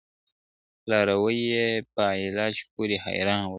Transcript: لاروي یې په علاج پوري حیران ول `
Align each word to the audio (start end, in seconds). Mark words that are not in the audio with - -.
لاروي 0.89 1.37
یې 1.53 1.67
په 1.93 2.03
علاج 2.23 2.55
پوري 2.73 2.97
حیران 3.05 3.41
ول 3.43 3.47
` 3.47 3.49